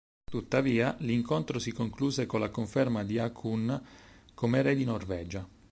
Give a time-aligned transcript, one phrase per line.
[0.23, 3.83] Tuttavia, l'incontro si concluse con la conferma di Haakon
[4.33, 5.47] come re di Norvegia.